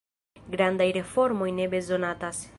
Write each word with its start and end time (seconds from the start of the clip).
Grandaj 0.55 0.87
reformoj 0.97 1.51
ne 1.61 1.69
bezonatas. 1.77 2.43